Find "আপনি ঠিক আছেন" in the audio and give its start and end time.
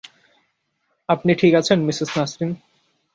1.09-1.77